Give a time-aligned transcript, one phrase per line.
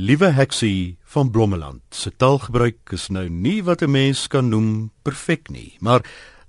[0.00, 5.50] Liewe Heksie van Blommeland, se taalgebruik is nou nie wat 'n mens kan noem perfek
[5.50, 6.04] nie, maar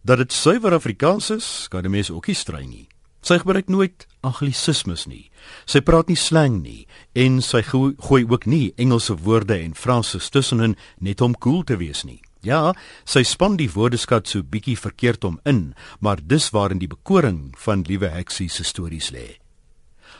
[0.05, 2.87] dat dit suiwer Afrikaans is, kan 'n mens ook nie strei nie.
[3.21, 5.31] Sy gebruik nooit anglisismes nie.
[5.65, 10.29] Sy praat nie slang nie en sy go gooi ook nie Engelse woorde en Franse
[10.29, 12.21] tussenin net om cool te wees nie.
[12.41, 12.73] Ja,
[13.03, 17.81] sy span die woordeskat so bietjie verkeerd om in, maar dis waarin die bekoring van
[17.81, 19.38] Liewe Heksie se stories lê.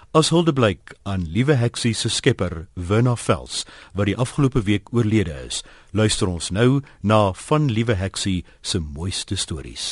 [0.10, 3.62] As hulde blyk aan Liewe Heksie se skepper, Werner Vels,
[3.94, 5.60] wat die afgelope week oorlede is,
[5.94, 9.92] luister ons nou na van Liewe Heksie se mooiste stories.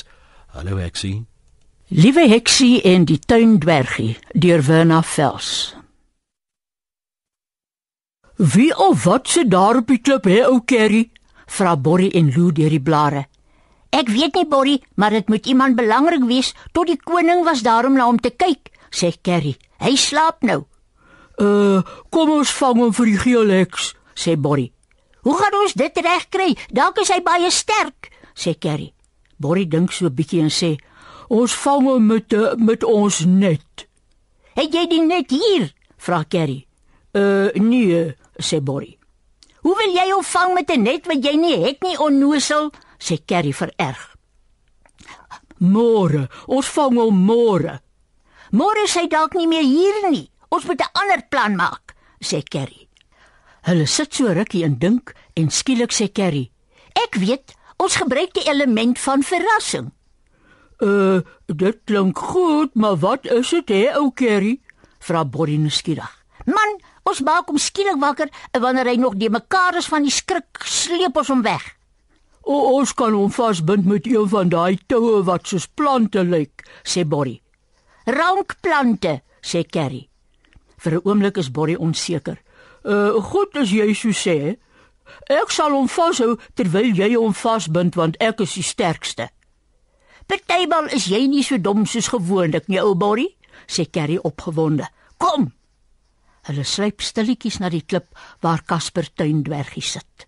[0.57, 1.27] Hallo Heksie.
[1.93, 5.75] Liewe Heksie en die tuindwergie deur Werner Vels.
[8.41, 11.11] Wie of wat se daar op die klip hè ou Kerry?
[11.45, 13.27] Vra Borrie en Lou deur die blare.
[13.93, 17.85] Ek weet nie Borrie, maar dit moet iemand belangrik wees tot die koning was daar
[17.85, 19.57] om na hom te kyk, sê Kerry.
[19.79, 20.65] Hy slaap nou.
[21.37, 24.71] Uh, kom ons vang hom vir die geeleks, sê Borrie.
[25.21, 26.55] Hoe gaan ons dit regkry?
[26.73, 28.93] Dalk is hy baie sterk, sê Kerry.
[29.37, 30.77] Borrie dink so 'n bietjie en sê:
[31.29, 33.87] "Ons vang hom met uh, met ons net."
[34.55, 36.65] "Het jy die net hier?" vra Kerry.
[37.13, 38.97] "Uh, nee," sê Borrie.
[39.61, 42.71] Hoe wil jy hom vang met 'n net wat jy nie het nie, onnosel?
[42.97, 44.15] sê Kerry vererg.
[45.59, 47.81] Môre, ons vang hom môre.
[48.51, 50.29] Môre is hy dalk nie meer hier nie.
[50.49, 52.87] Ons moet 'n ander plan maak, sê Kerry.
[53.63, 56.51] Hulle sit so rukkie en dink en skielik sê Kerry:
[56.95, 59.91] "Ek weet, ons gebruik die element van verrassing."
[60.79, 64.59] Uh, dit klink goed, maar wat is dit hè, ou Kerry?
[64.99, 66.25] vra Borrie nuuskierig.
[66.45, 66.77] Man,
[67.07, 70.59] Ons maak hom skielik wakker en wanneer hy nog die mekaar is van die skrik,
[70.67, 71.63] sleep ons hom weg.
[72.43, 77.05] O, ons kan hom vasbind met een van daai toue wat soos plante lyk, sê
[77.07, 77.39] Borrie.
[78.07, 80.09] Rankplante, sê Kerry.
[80.77, 82.37] Vir 'n oomblik is Borrie onseker.
[82.83, 84.57] Uh, goed as jy so sê.
[85.29, 89.29] Ek sal hom vashou terwyl jy hom vasbind want ek is die sterkste.
[90.27, 93.35] Partymal is jy nie so dom soos gewoonlik nie, ou Borrie,
[93.67, 94.87] sê Kerry opgewonde.
[95.17, 95.51] Kom,
[96.47, 98.07] Hulle sluip stilletjies na die klip
[98.43, 100.27] waar Casper tuindwergie sit.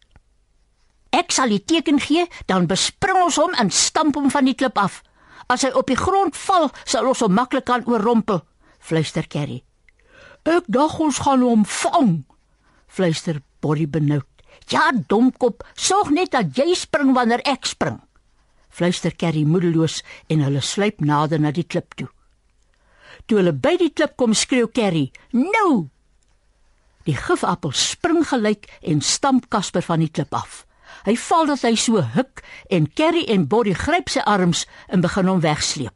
[1.15, 4.77] Ek sal die teken gee, dan bespring ons hom en stamp hom van die klip
[4.77, 4.99] af.
[5.47, 8.41] As hy op die grond val, sal ons hom maklik kan oorrompel,
[8.79, 9.63] fluister Kerry.
[10.49, 12.13] Ek dink ons gaan hom vang,
[12.87, 14.27] fluister Borrie benoud.
[14.69, 17.99] Ja, domkop, sorg net dat jy spring wanneer ek spring.
[18.69, 22.09] Fluister Kerry moedeloos en hulle sluip nader na die klip toe.
[23.27, 25.89] Toe hulle by die klip kom, skreeu Kerry: "Nou,
[27.09, 30.65] Die gifappel spring gelyk en stamp Casper van die klip af.
[31.05, 35.29] Hy val dat hy so huk en Kerry en Body gryp sy arms en begin
[35.31, 35.95] hom wegsleep.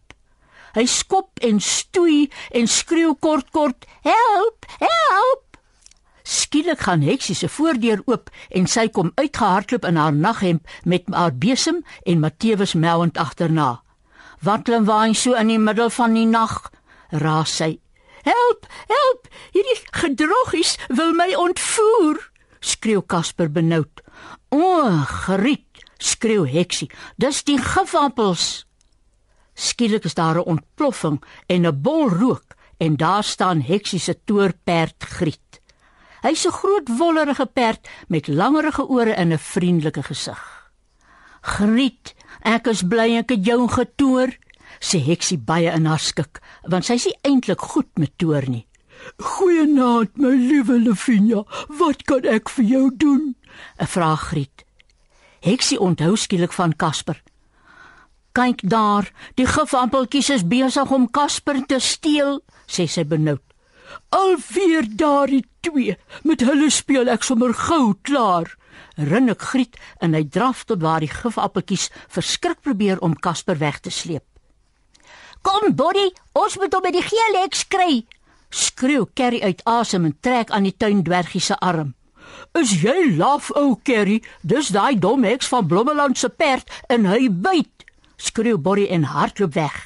[0.74, 4.66] Hy skop en stoei en skreeu kort kort: "Help!
[4.80, 5.58] Help!"
[6.24, 11.36] Skielik gaan Heksie se voordeur oop en sy kom uitgehardloop in haar naghemp met haar
[11.36, 13.84] besem en Matteus mouend agterna.
[14.42, 16.72] "Wat klim waai so in die middel van die nag?"
[17.12, 17.78] raas sy
[18.24, 19.28] Help, help!
[19.52, 22.22] Hierdie gedroggies wil my ontvoer,
[22.64, 24.02] skreeu Casper benoud.
[24.50, 24.90] O,
[25.28, 26.90] griet, skreeu Heksie.
[27.20, 28.66] Dis die gifappels.
[29.54, 35.04] Skielik is daar 'n ontploffing en 'n bol rook en daar staan Heksie se toorperd
[35.04, 35.62] Griet.
[36.22, 40.72] Hy's 'n groot wollerige perd met langerige ore en 'n vriendelike gesig.
[41.42, 44.38] Griet, ek is bly ek het jou getoer,
[44.80, 48.68] sê Heksie baie in haar skik, want sy is nie eintlik goed met toer nie.
[49.18, 51.44] Goeienaand, my liewe Lefinia.
[51.68, 53.36] Wat kan ek vir jou doen?
[53.80, 54.66] 'n Vraag Griet.
[55.40, 57.22] Heksie onthou skielik van Casper.
[58.32, 63.44] Kyk daar, die gifampeltjies is besig om Casper te steel, sê sy benoud.
[64.10, 68.56] Alweer daardie twee, met hulle speel ek sommer gou klaar.
[68.98, 73.92] Rinnik Griet en hy draf tot waar die gifappeltjies verskrik probeer om Casper weg te
[73.92, 74.24] sleep.
[75.42, 78.06] Kom, Boddy, ons moet hom by die geel hek kry.
[78.54, 81.96] Skreeu Kerry uit asem en trek aan die tuindwergie se arm.
[82.54, 84.20] Is jy laf, ou Kerry?
[84.42, 87.88] Dis daai dom heks van Blommeland se perd en hy byt.
[88.18, 89.80] Skreeu Boddy en hardloop weg.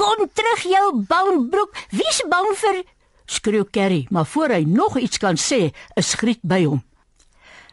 [0.00, 1.76] Kom terug jou bounbroek.
[1.92, 2.80] Wie's bang vir?
[3.28, 6.82] Skreeu Kerry, maar voor hy nog iets kan sê, is Griet by hom.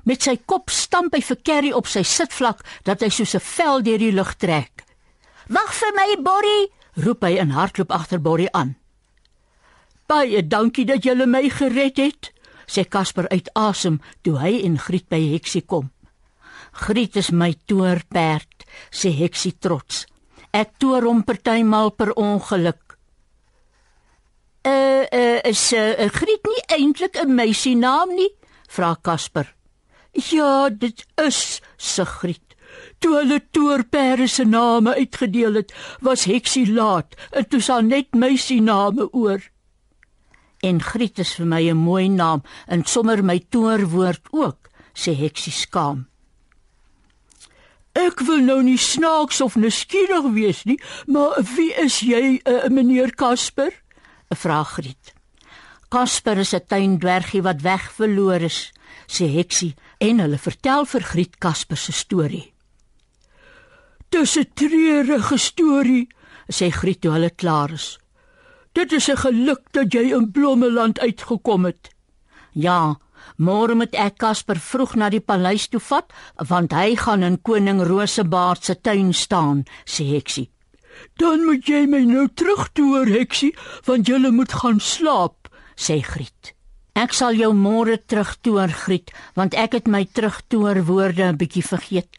[0.03, 3.81] Met sy kop stamp hy vir Kerry op sy sitvlak dat hy soos 'n vel
[3.81, 4.83] deur die lug trek.
[5.47, 8.80] "Wag vir my, Borrie!" roep hy en hardloop agter Borrie aan.
[10.11, 12.31] Baie dankie dat jy my gered het,
[12.67, 15.87] sê Casper uit asem toe hy en Griet by Heksie kom.
[16.83, 20.05] Griet is my toorperd, sê Heksie trots.
[20.51, 22.97] Ek toer hom partymal per ongeluk.
[24.67, 28.29] Uh, uh is uh, Griet nie eintlik 'n meisie naam nie?
[28.67, 29.47] vra Kasper.
[30.11, 32.43] Ja, dit is Sigrid.
[32.99, 38.61] Toe hulle toerperde se name uitgedeel het, was Heksie laat en toe sal net meisie
[38.61, 39.50] name oor.
[40.61, 45.51] En Griet is vir my 'n mooi naam en sommer my toerwoord ook, sê Heksie
[45.51, 46.07] skaam.
[47.93, 53.15] Ek wil nou nie snaaks of nuuskierig wees nie, maar wie is jy, uh, meneer
[53.15, 53.73] Kasper?
[54.31, 55.13] 'n Vraag Griet.
[55.89, 58.71] Kasper is 'n tuindwergie wat wegverloor is,
[59.07, 62.53] sê Heksie en hulle vertel vir Griet Kasper se storie.
[64.09, 66.07] Dis 'n treurige storie,
[66.47, 67.99] sê Griet toe hulle klaar is.
[68.73, 71.89] Dit is 'n geluk dat jy in Blommeland uitgekom het.
[72.51, 72.95] Ja,
[73.37, 76.13] môre moet ek Kasper vroeg na die paleis toe vat,
[76.47, 80.49] want hy gaan in koning Rosebaard se tuin staan, sê Heksie.
[81.15, 86.53] Dan moet jy my nou terugtoer, Heksie, want jy moet gaan slaap, sê Griet.
[86.93, 92.09] Ek sal jou môre terugtoer, Griet, want ek het my terugtoer woorde 'n bietjie vergeet.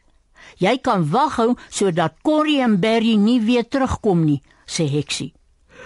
[0.59, 5.33] Jy kan wag hou sodat Corrie en Berry nie weer terugkom nie, sê Heksie.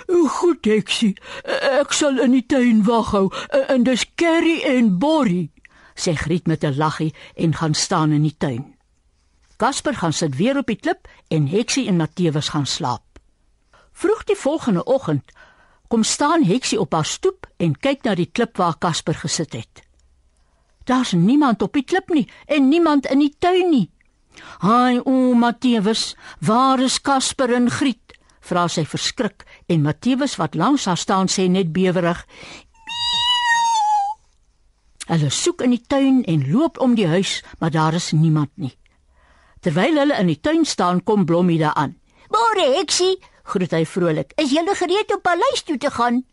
[0.06, 1.16] Goed, Heksie.
[1.80, 3.26] Ek sal in die tuin wag hou
[3.68, 5.50] en dis Kerry en Borrie,
[5.96, 8.76] sê Griet met 'n laggie en gaan staan in die tuin.
[9.56, 13.02] Kasper gaan sit weer op die klip en Heksie en Matteus gaan slaap.
[13.92, 15.32] Vroeg die volgende oggend
[15.88, 19.82] kom staan Heksie op haar stoep en kyk na die klip waar Kasper gesit het.
[20.84, 23.90] Daar's niemand op die klip nie en niemand in die tuin nie.
[24.58, 28.05] "Haai, o Matteus, waar is Kasper en Griet?"
[28.46, 32.24] Vra sy verskrik en Matteus wat langs haar staan sê net bewerig
[35.06, 38.72] Hulle soek in die tuin en loop om die huis, maar daar is niemand nie.
[39.62, 41.94] Terwyl hulle in die tuin staan, kom Blommie daaraan.
[42.30, 44.32] "Môre, Heksie," groet hy vrolik.
[44.36, 46.24] "Is jy gereed om paleis toe te gaan?"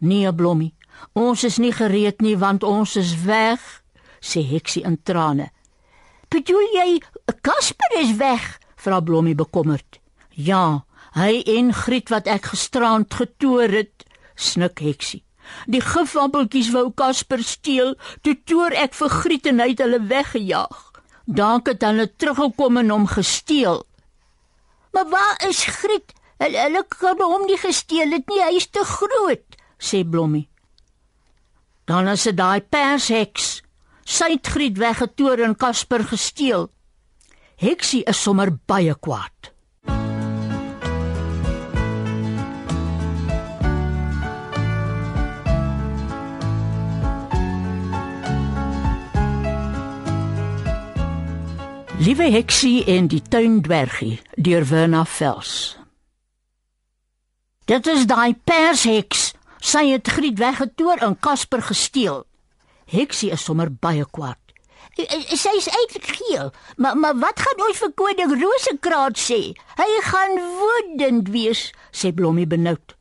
[0.00, 0.74] "Nee, Blommie.
[1.12, 3.82] Ons is nie gereed nie want ons is weg,"
[4.20, 5.50] sê Heksie in trane.
[6.28, 7.02] "Bedoel jy
[7.42, 10.00] Kasper is weg?" vra Blommie bekommerd.
[10.30, 10.84] "Ja,
[11.16, 14.04] Hy en Griet wat ek gisterand getoer het,
[14.36, 15.22] snik Heksie.
[15.70, 20.82] Die gifappeltjies wou Kasper steel, toe toer ek vir Griet en hy het hulle weggejaag.
[21.24, 23.80] Dank het hulle teruggekom en hom gesteel.
[24.92, 26.12] Maar waar is Griet?
[26.36, 30.50] Hulle, hulle kan hom nie gesteel het nie, hy is te groot, sê Blommie.
[31.88, 33.62] Dan is dit daai persheks.
[34.04, 36.68] Sy het Griet weggetoer en Kasper gesteel.
[37.56, 39.55] Heksie is sommer baie kwaad.
[52.06, 55.54] Liewe Heksie en die tuindwergie deur Werner Vels.
[57.66, 59.32] Dit is daai persheks.
[59.58, 62.22] Sy het Griet weggetoer en Kasper gesteel.
[62.94, 64.38] Heksie is sommer baie kwaad.
[64.94, 69.40] Sy is eintlik geel, maar maar wat gaan ons vir koning Rosekraat sê?
[69.74, 72.94] Hy gaan woedend wees, sê Blommie benoud.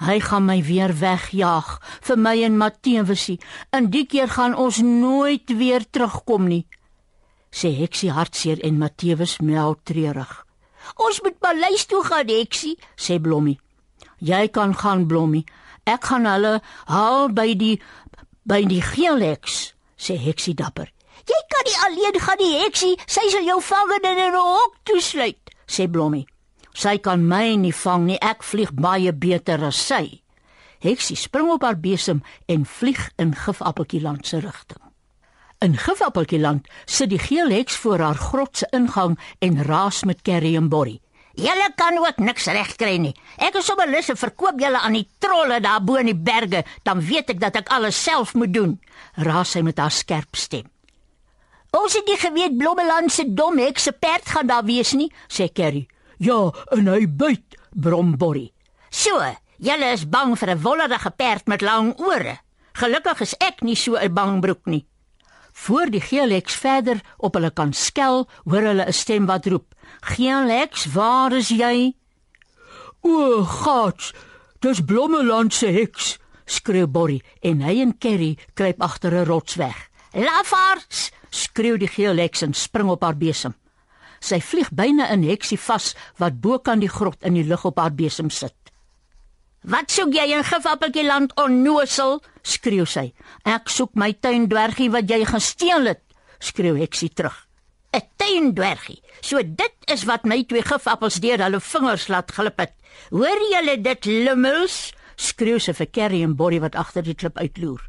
[0.00, 1.76] Hy gaan my weer wegjaag
[2.08, 3.36] vir my en Matteusie.
[3.68, 6.64] En die keer gaan ons nooit weer terugkom nie
[7.50, 10.32] sê Heksie hartseer en Matteus mel treurig.
[10.96, 13.60] Ons moet paleis toe gaan, Heksie, sê Blommie.
[14.18, 15.46] Jy kan gaan, Blommie.
[15.88, 17.76] Ek gaan hulle haal by die
[18.50, 20.90] by die geelheks, sê Heksie dapper.
[21.28, 22.96] Jy kan nie alleen gaan nie, Heksie.
[23.06, 26.26] Sy sal jou vang en in 'n hok toesluit, sê Blommie.
[26.74, 28.18] Sy kan my nie vang nie.
[28.22, 30.22] Ek vlieg baie beter as sy.
[30.80, 34.89] Heksie spring op haar besem en vlieg in Gifappeltjie-land se rigting.
[35.60, 40.54] In Gifappeltjieland sit die geel heks voor haar grot se ingang en raas met Kerry
[40.56, 41.02] en Borrie.
[41.36, 43.12] Julle kan ook niks regkry nie.
[43.36, 46.64] Ek is sommer lus om verkoop julle aan die trolle daar bo in die berge,
[46.82, 48.78] dan weet ek dat ek alles self moet doen,
[49.20, 50.64] raas sy met haar skerp stem.
[51.76, 55.52] Ons het nie geweet Blommeland se dom heks se perd gaan daar wees nie, sê
[55.52, 55.84] Kerry.
[56.16, 58.54] Ja, en hy byt, brom Borrie.
[58.88, 59.20] So,
[59.60, 62.40] julle is bang vir 'n wollerige perd met lang ore.
[62.72, 64.86] Gelukkig is ek nie so 'n bangbroek nie.
[65.60, 70.86] Voor die geelheks verder op hulle kan skel, hoor hulle 'n stem wat roep: "Geelheks,
[70.96, 71.94] waar is jy?"
[73.00, 74.14] "O, gats,
[74.60, 79.90] dis Blommeland se heks!" skreeu Borrie en hy en Kerry kruip agter 'n rots weg.
[80.12, 83.54] "Lafaards!" skreeu die geelheks en spring op haar besem.
[84.20, 87.78] Sy vlieg byna in heksie vas wat bo kan die grot in die lug op
[87.78, 88.59] haar besem sit.
[89.60, 92.22] Wat soek jy in Gifappeltjie land onnosel?
[92.42, 93.10] skreeu sy.
[93.44, 96.00] Ek soek my tuindwergie wat jy gesteel het,
[96.40, 97.36] skreeu Heksie terug.
[97.92, 99.02] 'n Tuindwergie.
[99.20, 102.72] So dit is wat my twee gifappels deur hulle vingers laat glip het.
[103.10, 104.94] Hoor julle dit, lummels?
[105.16, 107.82] skreeu sy vir Kerry en Borrie wat agter die klip uitloer.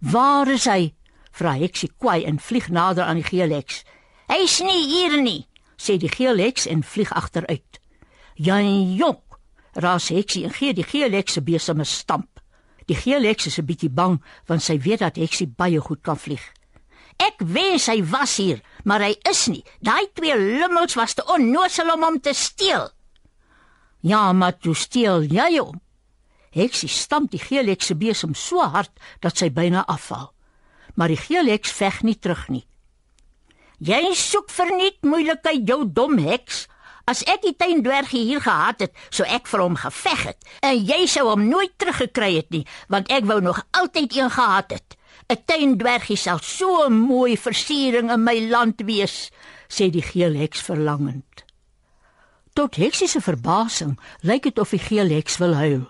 [0.00, 0.94] Waar is hy?
[1.30, 3.84] Vra Heksie kwai en vlieg nader aan die geelheks.
[4.26, 5.46] Hy's nie hier nie,
[5.78, 7.78] sê die geelheks en vlieg agteruit.
[8.34, 9.31] Jan Jok,
[9.72, 12.40] raas Heksie en gee die geelheks 'n beseme stamp.
[12.86, 16.52] Die geelheks is 'n bietjie bang want sy weet dat Heksie baie goed kan vlieg.
[17.16, 19.64] Ek wens hy was hier, maar hy is nie.
[19.80, 22.90] Daai twee lummels was te onnoosel om hom te steel.
[24.00, 25.80] Ja, maar toe steel jy hom.
[26.50, 30.34] Heksie stamp die geelheks se besem so hard dat sy byna afval
[30.94, 32.64] maar die geelheks veg nie terug nie.
[33.82, 36.66] Jy soek verniet moeilikheid jou dom heks.
[37.04, 41.06] As ek die tuindwergie hier gehad het, sou ek vir hom geveg het en jy
[41.10, 44.96] sou hom nooit teruggekry het nie, want ek wou nog altyd een gehad het.
[45.32, 49.30] 'n Tuindwergie sal so 'n mooi versiering in my land wees,
[49.68, 51.44] sê die geelheks verlangend.
[52.52, 55.84] Tot heksie se verbasing lyk dit of die geelheks wil huil.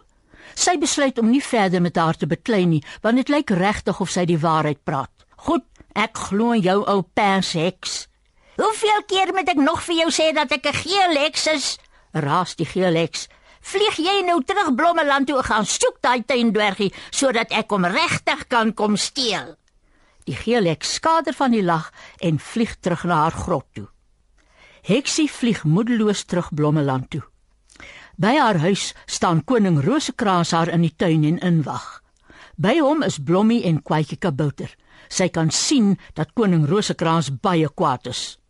[0.55, 4.11] Sy besluit om nie verder met haar te beklei nie, want dit lyk regtig of
[4.11, 5.11] sy die waarheid praat.
[5.37, 5.65] Goed,
[5.95, 8.07] ek glo jou ou persheks.
[8.57, 11.79] Hoeveel keer moet ek nog vir jou sê dat ek 'n geelheks is?
[12.13, 13.29] Raas die geelheks.
[13.61, 18.75] Vlieg jy nou terug Blommeland toe gaan soek daai tuindwergie sodat ek hom regtig kan
[18.75, 19.57] kom steel?
[20.25, 23.89] Die geelheks skader van die lag en vlieg terug na haar grot toe.
[24.83, 27.23] Heksie vlieg moedeloos terug Blommeland toe.
[28.19, 32.03] By haar huis staan koning Rosekraans haar in die tuin en inwag.
[32.57, 34.77] By hom is Blommie en Kwaadjie Kabouter.
[35.09, 38.42] Sy kan sien dat koning Rosekraans baie kwaad is.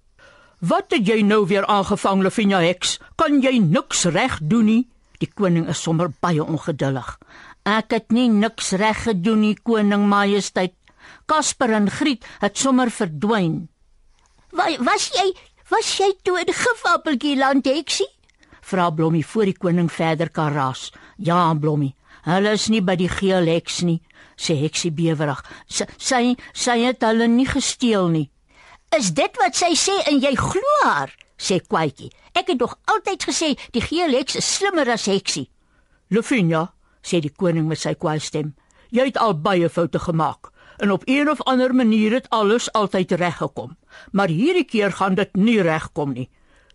[0.63, 3.01] "Wat het jy nou weer aangevang, Lefinia Heks?
[3.17, 4.89] Kan jy niks reg doen nie?"
[5.19, 7.19] Die koning is sommer baie ongeduldig.
[7.65, 10.75] "Ek het nie niks reg gedoen nie, koning Majesteit.
[11.27, 13.69] Kasper en Griet het sommer verdwyn."
[14.53, 15.35] "Wa was jy
[15.71, 18.09] was jy toe in Gifappeltjie land, Heksie?"
[18.63, 20.93] vra Blommie voor die koning verder kan raas.
[21.17, 24.01] Ja, Blommie, hulle is nie by die geel heks nie,
[24.37, 25.43] sê heksie bewerig.
[25.67, 28.29] Sy sy, sy het hulle nie gesteel nie.
[28.93, 31.15] Is dit wat sy sê en jy glo haar?
[31.41, 32.11] sê Kwaitjie.
[32.37, 35.47] Ek het nog altyd gesê die geel heks is slimmer as heksie.
[36.13, 36.67] Lufinia,
[37.01, 38.53] sê die koning met sy kwaai stem.
[38.93, 43.17] Jy het al baie foute gemaak en op een of ander manier het alles altyd
[43.17, 43.77] reg gekom.
[44.13, 46.29] Maar hierdie keer gaan dit nie regkom nie.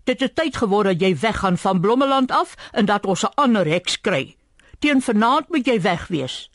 [0.09, 3.67] Dit het tyd geword dat jy weggaan van Blommeland af en dat ons 'n ander
[3.67, 4.35] heks kry.
[4.79, 6.49] Teen vanaand moet jy weg wees.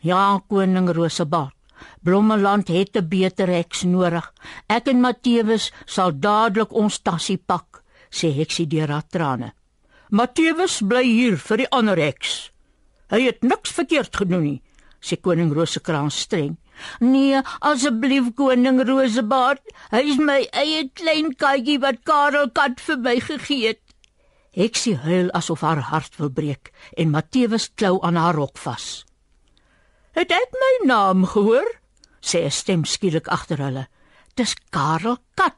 [0.00, 1.57] Ja, koning Rosebaard.
[2.02, 4.32] Blommeland het 'n beter heks nodig.
[4.68, 9.52] Ek en Matthewes sal dadelik ons tassie pak, sê heksie deur haar trane.
[10.10, 12.50] Matthewes bly hier vir die ander heks.
[13.10, 14.62] Hy het niks verkeerd gedoen nie,
[15.00, 16.56] sê koning Rosekrans streng.
[17.00, 23.16] Nee, asseblief koning Rosebaard, hy is my eie klein katjie wat Karel kat vir my
[23.20, 23.82] gegee het.
[24.58, 29.04] Heksie huil asof haar hart wil breek en Matthewes klou aan haar rok vas.
[30.18, 31.68] Het ek my naam gehoor?
[32.18, 33.86] sê 'n stem skielik agter hulle.
[34.34, 35.54] Dis Karel kat.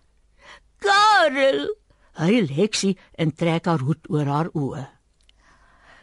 [0.85, 1.77] Karel,
[2.13, 4.85] huil Heksie en trek haar hoed oor haar oë.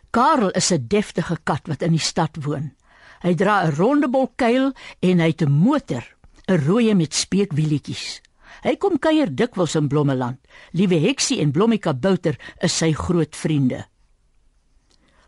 [0.09, 2.73] Karel is 'n deftige kat wat in die stad woon.
[3.21, 6.03] Hy dra 'n rondebol kuil en hy het 'n motor,
[6.47, 8.21] 'n rooie met speekwieletjies.
[8.63, 10.39] Hy kom kuier dikwels in Blommeland.
[10.71, 13.85] Liewe Heksie en Blommika Bouter is sy groot vriende.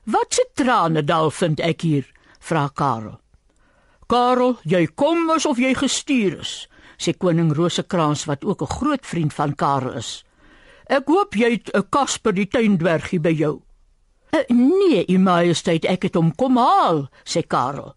[0.04, 3.20] "Wat se trane dal vind ek hier?" Vra Karel.
[4.08, 6.68] "Karel, jy kom asof jy gestuur is,"
[6.98, 10.24] sê koning Rosekraans wat ook 'n groot vriend van Karel is.
[10.88, 13.62] "Ek hoop jy het 'n Kasper die tuindwergie by jou."
[14.32, 17.96] Uh, nee, u majesteit, ek het hom kom haal, sê Karel.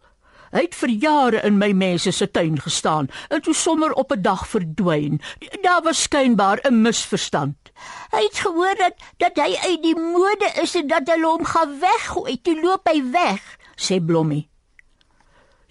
[0.52, 4.22] Hy het vir jare in my mense se tuin gestaan en toe sommer op 'n
[4.22, 5.20] dag verdwyn.
[5.62, 7.56] Daar was skynbaar 'n misverstand.
[8.10, 11.80] Hy het gehoor dat dat hy uit die mode is en dat hulle hom gaan
[11.80, 12.40] weggooi.
[12.42, 13.40] Toe loop hy weg,
[13.82, 14.48] sê Blommie.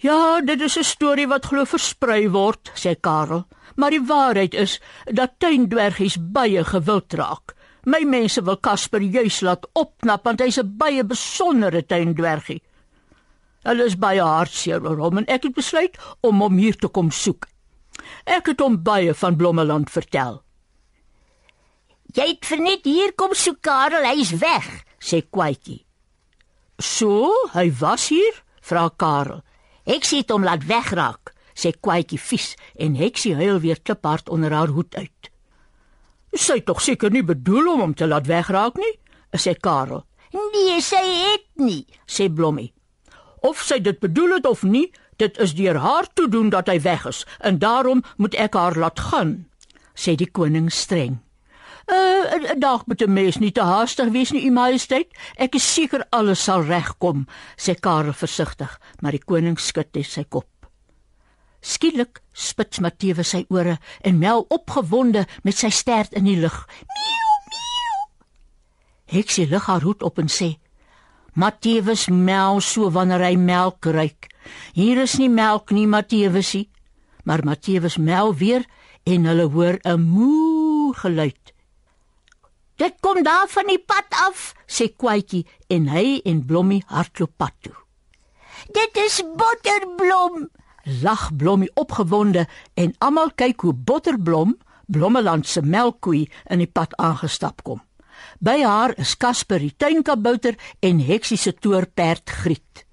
[0.02, 3.46] Ja, dit is 'n storie wat glo versprei word, sê Karel.
[3.76, 7.54] Maar die waarheid is dat tuindwergies baie gewild raak.
[7.84, 12.62] My mense wil Casper juis laat opknap want hy's 'n baie besondere tuindwergie.
[13.62, 17.10] Hulle is baie hartseer oor hom en ek het besluit om hom hier te kom
[17.10, 17.46] soek.
[18.24, 20.42] Ek het hom baie van Blommeland vertel.
[22.12, 25.86] Jy het vernet hier kom soek Karel, hy's weg, sê Kwaitjie.
[26.82, 28.42] So, hy was hier?
[28.62, 29.42] vra Karel.
[29.86, 34.72] Ek sien hom laat wegraak, sê Kwaitjie vies en Heksie huil weer kliphard onder haar
[34.74, 35.30] hoed uit.
[36.34, 38.92] Sy het tog seker nie bedoel om hom te laat wegraak nie,
[39.38, 40.02] sê Karel.
[40.34, 42.72] Nee, sy het nie, sê Blommie.
[43.46, 44.88] Of sy dit bedoel het of nie,
[45.22, 48.78] dit is deur haar toe doen dat hy weg is en daarom moet ek haar
[48.78, 49.36] laat gaan,
[49.94, 51.20] sê die koning streng.
[51.92, 55.08] Uh, dag met 'n mens nie te haastig wees nie, u majesteit.
[55.36, 60.48] Ek is seker alles sal regkom, sê Karel versigtig, maar die koning skud sy kop.
[61.60, 66.66] Skielik spits Mattewe sy ore en mel opgewonde met sy stert in die lug.
[66.66, 68.00] Miau, miau.
[69.04, 70.56] Heksie lig haar hoed op en sê:
[71.34, 74.26] "Mattewe mel so wanneer hy melk ruik.
[74.72, 76.68] Hier is nie melk nie, Mattewe sie."
[77.24, 78.64] Maar Mattewe mel weer
[79.04, 81.41] en hulle hoor 'n moe geluid.
[82.82, 87.54] "Dit kom daar van die pad af," sê Kwaitjie en hy en Blommie hardloop pad
[87.60, 87.74] toe.
[88.74, 90.48] "Dit is Botterblom,"
[91.02, 97.62] lag Blommie opgewonde en almal kyk hoe Botterblom, Blommeland se melkkoe, in die pad aangestap
[97.62, 97.82] kom.
[98.40, 102.86] By haar is Casper die tuinkabouter en Heksie se toerperd Griet.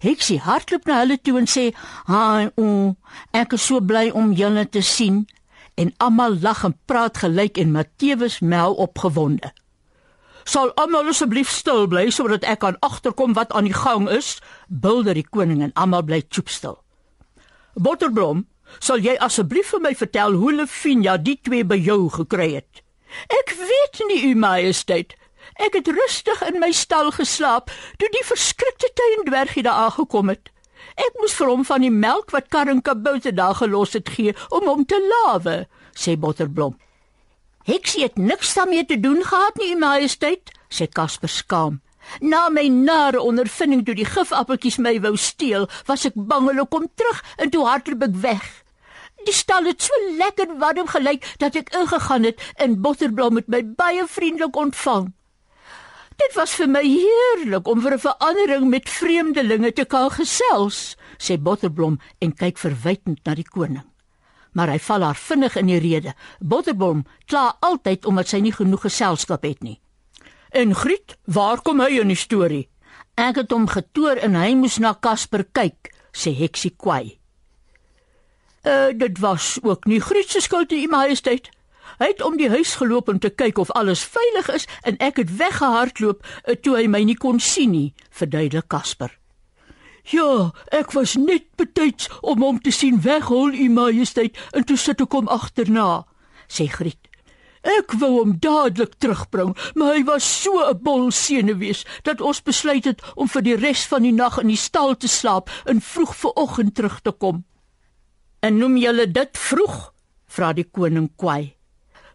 [0.00, 1.72] Heksie hardloop na hulle toe en sê:
[2.04, 2.96] "Haai, o,
[3.32, 5.26] ek is so bly om julle te sien."
[5.74, 9.52] En almal lag en praat gelyk en Matteus mel opgewonde.
[10.44, 15.14] "Sal almal asseblief stil bly sodat ek kan agterkom wat aan die gang is?" bulder
[15.14, 16.78] die koning en almal bly choopstil.
[17.74, 18.46] Botterblom,
[18.78, 22.82] sal jy asseblief vir my vertel hoe Lefinia die twee by jou gekry het?
[23.30, 25.14] Ek weet nie, u majesteit.
[25.54, 30.50] Ek het rustig in my stal geslaap toe die verskrikte tuindwergie daar aangekom het.
[30.94, 34.68] Ek moes vir hom van die melk wat Karin Kabouter daar gelos het gee om
[34.70, 36.76] hom te lawe, sê Botterblom.
[37.66, 41.80] Heksie het niks daarmee te doen gehad nie, u majesteit, sê Casper skaam.
[42.20, 46.86] Na my nare ondervinding toe die gifappeltjies my wou steel, was ek bang hulle kom
[46.94, 48.46] terug en toe hardloop ek weg.
[49.24, 53.64] Die stal het so lekker warm gelyk dat ek ingegaan het en Botterblom het my
[53.78, 55.14] baie vriendelik ontvang.
[56.16, 61.38] Dit was vir my heerlik om vir 'n verandering met vreemdelinge te kan gesels, sê
[61.38, 63.86] Botterblom en kyk verwytend na die koning.
[64.52, 66.14] Maar hy val haar vinnig in die rede.
[66.40, 69.80] Botterblom kla altyd omdat sy nie genoeg geselskap het nie.
[70.50, 72.68] En Griet, waar kom hy in die storie?
[73.14, 77.18] Ek het hom getoer en hy moes na Casper kyk, sê Heksie kwai.
[78.64, 81.50] Uh, dit was ook nie Griet se skuld nie, Majesteit.
[81.98, 85.20] Hy het om die huis geloop om te kyk of alles veilig is en ek
[85.22, 89.12] het weggehardloop uh, toe hy my nie kon sien nie, verduidelik Casper.
[90.12, 95.00] Ja, ek was net betyds om hom te sien weghol, U Majesteit, en toe sit
[95.00, 96.04] ek hom agterna,
[96.48, 97.08] sê Griet.
[97.64, 102.84] Ek wou hom dadelik terugbring, maar hy was so 'n bol senuwees dat ons besluit
[102.84, 106.14] het om vir die res van die nag in die stal te slaap en vroeg
[106.16, 107.44] vooroggend terug te kom.
[108.42, 109.92] En noem julle dit vroeg?
[110.28, 111.53] vra die koning kwai.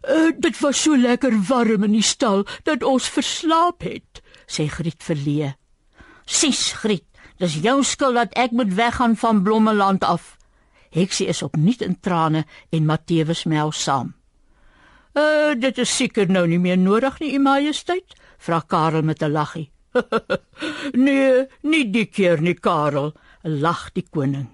[0.00, 5.02] Uh, dit was so lekker warm in die stal dat ons verslaap het, sê Griet
[5.04, 5.52] verlee.
[6.24, 7.04] Sis Griet,
[7.36, 10.36] dis jou skuld dat ek moet weggaan van Blommeland af.
[10.90, 14.14] Heksie is opnuut in trane en Matteus mel saam.
[15.12, 19.32] Uh, dit is seker nou nie meer nodig nie, U Majesteit, vra Karel met 'n
[19.32, 19.70] laggie.
[21.06, 24.48] nee, nie die keer nie, Karel, lag die koning.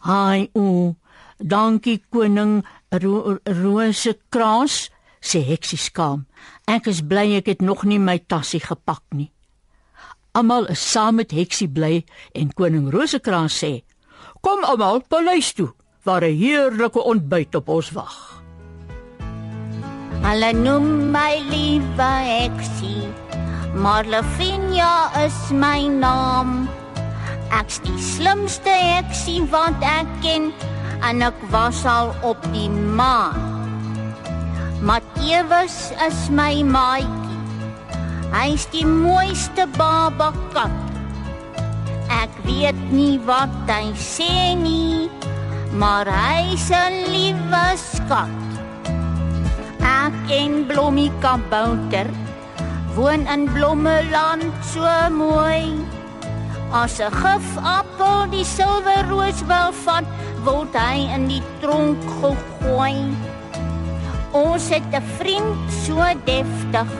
[0.00, 0.96] Haai, o,
[1.42, 2.62] dankie koning
[3.02, 4.90] Ro Rose Kraas,
[5.22, 6.26] sê Heksie skaam.
[6.66, 9.30] Ek is bly ek het nog nie my tassie gepak nie.
[10.34, 12.02] Almal is saam met Heksie bly
[12.34, 13.82] en koning Rosekraans sê:
[14.40, 15.72] "Kom almal paleis toe,
[16.04, 18.42] waar 'n heerlike ontbyt op ons wag."
[20.22, 22.12] Hulle noem my liewe
[22.46, 23.06] eksie,
[23.74, 26.68] maar Lavinia is my naam.
[27.60, 30.52] Ek's die slimste eksie wat ek ken
[31.02, 33.50] en ek was al op die maan.
[34.82, 37.38] Matteus is my maatjie.
[38.32, 40.72] Hy's die mooiste baba kat.
[42.10, 45.10] Ek weet nie wat hy sê nie,
[45.74, 48.38] maar hy's 'n liewe skat.
[49.82, 52.08] Ek en Blommie Kabouter
[52.94, 55.78] woon in Blommeland so mooi.
[56.72, 60.04] As 'n gifappel die silwerroos wil vat,
[60.44, 63.14] word hy in die tronk gegooi.
[64.34, 66.90] Ons het 'n vriend so deftig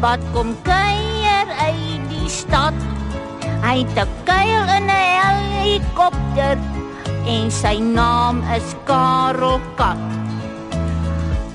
[0.00, 2.74] wat kom kuier uit die stad.
[3.62, 5.04] Hy het 'n kuil in 'n
[5.58, 6.56] helikopter
[7.26, 9.98] en sy naam is Karel Kat.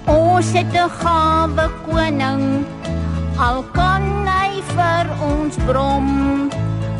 [0.05, 2.65] Ons het 'n gawe koning.
[3.37, 6.09] Al kan hy vir ons brom.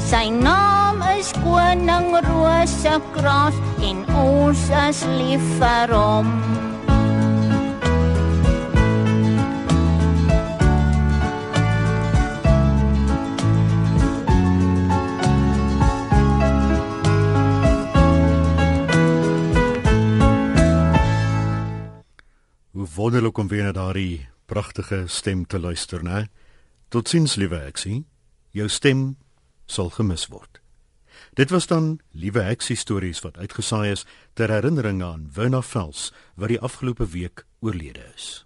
[0.10, 6.36] Sy naam is koning Rosekraas en ons is lief vir hom.
[23.04, 26.28] wonderlik om weer na daardie pragtige stem te luister, né?
[26.88, 28.04] Totsiens, liewe Exie.
[28.52, 29.16] Jou stem
[29.66, 30.62] sal gemis word.
[31.34, 36.48] Dit was dan liewe heksie stories wat uitgesaai is ter herinnering aan Wynand Vels wat
[36.54, 38.46] die afgelope week oorlede is.